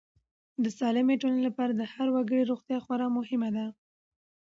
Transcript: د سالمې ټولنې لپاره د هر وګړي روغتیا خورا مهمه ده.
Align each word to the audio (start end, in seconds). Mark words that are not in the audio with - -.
د 0.63 0.65
سالمې 0.79 1.15
ټولنې 1.21 1.41
لپاره 1.49 1.71
د 1.75 1.81
هر 1.93 2.07
وګړي 2.15 2.43
روغتیا 2.51 2.77
خورا 2.85 3.07
مهمه 3.17 3.49
ده. 3.55 3.65